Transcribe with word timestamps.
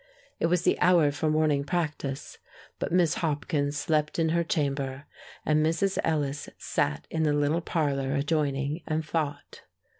It 0.39 0.47
was 0.47 0.63
the 0.63 0.79
hour 0.79 1.11
for 1.11 1.29
morning 1.29 1.63
practice, 1.63 2.39
but 2.79 2.91
Miss 2.91 3.13
Hopkins 3.21 3.77
slept 3.77 4.17
in 4.17 4.29
her 4.29 4.43
chamber, 4.43 5.05
and 5.45 5.63
Mrs. 5.63 5.99
Ellis 6.03 6.49
sat 6.57 7.05
in 7.11 7.21
the 7.21 7.33
little 7.33 7.61
parlor 7.61 8.15
adjoining, 8.15 8.81
and 8.87 9.05
thought. 9.05 9.61